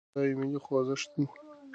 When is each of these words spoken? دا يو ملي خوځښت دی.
دا 0.13 0.21
يو 0.29 0.37
ملي 0.41 0.59
خوځښت 0.65 1.09
دی. 1.15 1.25